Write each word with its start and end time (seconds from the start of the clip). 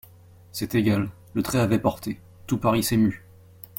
C'est 0.51 0.73
égal, 0.73 1.11
le 1.35 1.43
trait 1.43 1.59
avait 1.59 1.77
porté, 1.77 2.19
tout 2.47 2.57
Paris 2.57 2.81
s'émut. 2.81 3.23